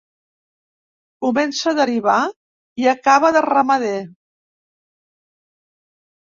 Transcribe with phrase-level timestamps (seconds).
[1.25, 2.17] Comença a derivar
[2.85, 3.95] i acaba de ramader.